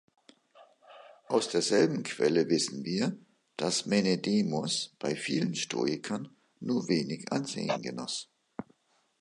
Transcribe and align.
Aus 1.27 1.47
derselben 1.49 2.01
Quelle 2.01 2.49
wissen 2.49 2.83
wir, 2.83 3.15
dass 3.55 3.85
Menedemos 3.85 4.95
bei 4.97 5.15
vielen 5.15 5.53
Stoikern 5.53 6.35
nur 6.59 6.87
wenig 6.87 7.31
Ansehen 7.31 7.79
genoss. 7.83 8.27